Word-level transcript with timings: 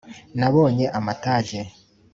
nabonye 0.39 0.85
amatage 0.97 1.59